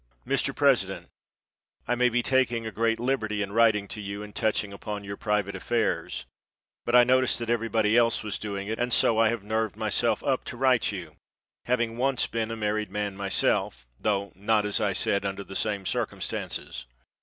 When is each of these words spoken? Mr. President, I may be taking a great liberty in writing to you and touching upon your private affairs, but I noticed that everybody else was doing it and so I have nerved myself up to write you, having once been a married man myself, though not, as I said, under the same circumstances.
Mr. 0.27 0.55
President, 0.55 1.09
I 1.87 1.93
may 1.93 2.09
be 2.09 2.23
taking 2.23 2.65
a 2.65 2.71
great 2.71 2.99
liberty 2.99 3.43
in 3.43 3.51
writing 3.51 3.87
to 3.89 4.01
you 4.01 4.23
and 4.23 4.33
touching 4.35 4.73
upon 4.73 5.03
your 5.03 5.15
private 5.15 5.55
affairs, 5.55 6.25
but 6.87 6.95
I 6.95 7.03
noticed 7.03 7.37
that 7.37 7.51
everybody 7.51 7.95
else 7.95 8.23
was 8.23 8.39
doing 8.39 8.67
it 8.67 8.79
and 8.79 8.91
so 8.91 9.19
I 9.19 9.29
have 9.29 9.43
nerved 9.43 9.75
myself 9.77 10.23
up 10.23 10.43
to 10.45 10.57
write 10.57 10.91
you, 10.91 11.17
having 11.65 11.97
once 11.97 12.25
been 12.25 12.49
a 12.49 12.55
married 12.55 12.89
man 12.89 13.15
myself, 13.15 13.85
though 13.99 14.31
not, 14.33 14.65
as 14.65 14.81
I 14.81 14.93
said, 14.93 15.23
under 15.23 15.43
the 15.43 15.55
same 15.55 15.85
circumstances. 15.85 16.87